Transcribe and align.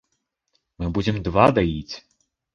Мы 0.79 0.89
будзем 0.95 1.21
два 1.29 1.45
даіць! 1.61 1.95